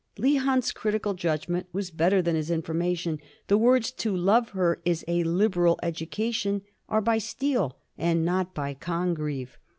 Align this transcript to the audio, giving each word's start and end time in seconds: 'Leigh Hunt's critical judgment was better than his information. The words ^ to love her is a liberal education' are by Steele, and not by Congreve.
'Leigh 0.17 0.37
Hunt's 0.37 0.71
critical 0.71 1.13
judgment 1.13 1.67
was 1.73 1.91
better 1.91 2.23
than 2.23 2.35
his 2.35 2.49
information. 2.49 3.19
The 3.49 3.57
words 3.59 3.91
^ 3.91 3.95
to 3.97 4.15
love 4.17 4.49
her 4.49 4.81
is 4.83 5.05
a 5.07 5.23
liberal 5.23 5.79
education' 5.83 6.63
are 6.89 7.01
by 7.01 7.19
Steele, 7.19 7.77
and 7.99 8.25
not 8.25 8.55
by 8.55 8.73
Congreve. 8.73 9.59